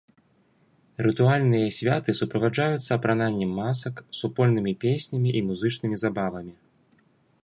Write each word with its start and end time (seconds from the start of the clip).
Рытуальныя 1.07 1.67
святы 1.75 2.15
суправаджаюцца 2.19 2.91
апрананнем 2.97 3.51
масак, 3.59 3.95
супольнымі 4.21 4.73
песнямі 4.87 5.29
і 5.41 5.45
музычнымі 5.51 5.95
забавамі. 6.05 6.53